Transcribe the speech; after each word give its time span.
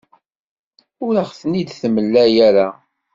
Ur 1.05 1.15
aɣ-ten-id-temla 1.23 2.23
ara. 2.47 2.67